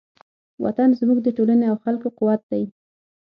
[0.63, 2.63] وطن زموږ د ټولنې او خلکو قوت دی.